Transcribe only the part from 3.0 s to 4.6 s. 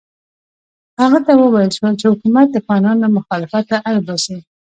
له مخالفته اړ باسي.